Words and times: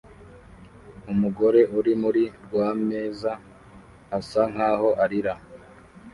Umugore 1.11 1.61
uri 1.77 1.93
muri 2.01 2.23
RWAMEZA 2.45 3.33
asa 4.17 4.43
nkaho 4.53 4.89
arira 5.03 5.33